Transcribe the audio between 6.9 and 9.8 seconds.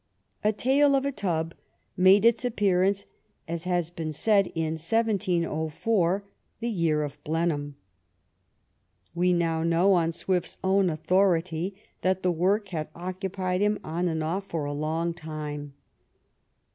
of Blenheim. We now